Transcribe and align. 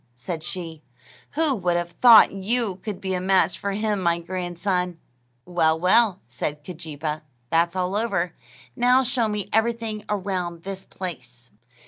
said 0.15 0.41
she; 0.41 0.81
"who 1.33 1.53
would 1.53 1.77
have 1.77 1.91
thought 1.91 2.31
you 2.31 2.77
could 2.77 2.99
be 2.99 3.13
a 3.13 3.21
match 3.21 3.59
for 3.59 3.73
him, 3.73 4.01
my 4.01 4.17
grandson?" 4.17 4.97
"Well, 5.45 5.79
well," 5.79 6.21
said 6.27 6.63
Keejeepaa; 6.63 7.21
"that's 7.51 7.75
all 7.75 7.95
over. 7.95 8.33
Now 8.75 9.03
show 9.03 9.27
me 9.27 9.47
everything 9.53 10.03
around 10.09 10.63
this 10.63 10.85
place." 10.85 11.51